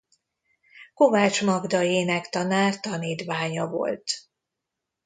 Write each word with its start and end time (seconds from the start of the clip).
Kovács 0.93 1.41
Magda 1.43 1.83
énektanár 1.83 2.79
tanítványa 2.79 3.67
volt. 3.67 4.03